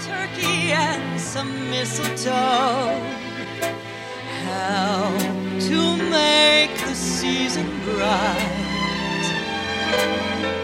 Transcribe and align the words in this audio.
turkey 0.00 0.72
and 0.72 1.20
some 1.20 1.70
mistletoe. 1.70 3.00
How 4.44 5.16
to 5.68 5.96
make 6.10 6.76
the 6.86 6.94
season 6.94 7.66
bright. 7.84 8.64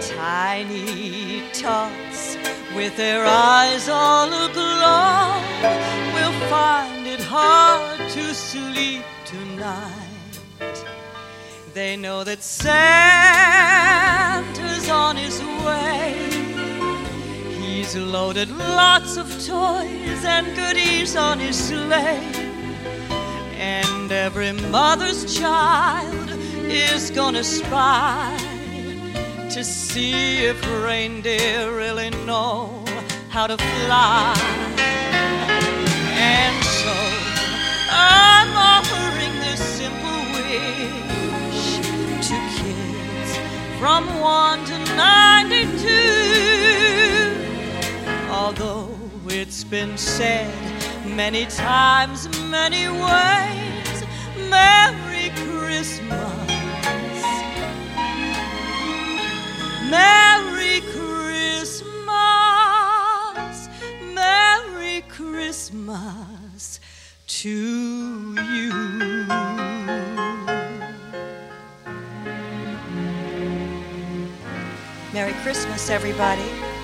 Tiny 0.00 1.42
tots 1.52 2.36
with 2.74 2.96
their 2.96 3.24
eyes 3.26 3.88
all 3.88 4.28
aglow 4.28 5.40
will 6.14 6.32
find 6.48 7.06
it 7.06 7.20
hard 7.20 7.98
to 8.10 8.34
sleep 8.34 9.04
tonight. 9.24 10.08
They 11.74 11.96
know 11.96 12.24
that 12.24 12.42
Santa's 12.42 12.78
on 14.88 15.16
his 15.16 15.40
way. 15.64 16.37
He's 17.88 17.96
loaded 17.96 18.50
lots 18.50 19.16
of 19.16 19.26
toys 19.46 20.22
and 20.22 20.54
goodies 20.54 21.16
on 21.16 21.38
his 21.38 21.56
sleigh. 21.56 22.20
And 23.56 24.12
every 24.12 24.52
mother's 24.52 25.38
child 25.38 26.28
is 26.66 27.10
gonna 27.10 27.42
spy 27.42 28.36
to 29.54 29.64
see 29.64 30.44
if 30.44 30.62
reindeer 30.84 31.74
really 31.74 32.10
know 32.26 32.84
how 33.30 33.46
to 33.46 33.56
fly. 33.56 34.34
And 36.12 36.62
so 36.82 36.96
I'm 37.90 38.52
offering 38.54 39.34
this 39.40 39.62
simple 39.80 40.20
wish 40.36 41.78
to 42.28 42.36
kids 42.58 43.30
from 43.80 44.20
1 44.20 44.64
to 44.66 44.78
92. 44.94 46.07
Been 49.70 49.98
said 49.98 50.50
many 51.04 51.44
times, 51.44 52.26
many 52.48 52.88
ways, 52.88 54.04
Merry 54.48 55.30
Christmas. 55.44 56.48
Merry 59.90 60.80
Christmas. 60.92 62.08
Merry 64.14 65.02
Christmas 65.08 66.80
to 67.26 67.48
you. 67.48 68.72
Merry 75.12 75.34
Christmas, 75.42 75.90
everybody. 75.90 76.77